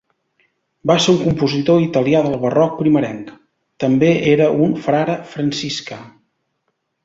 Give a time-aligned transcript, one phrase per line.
[0.91, 3.31] Va ser un compositor italià del Barroc primerenc;
[3.85, 6.03] també era un frare franciscà.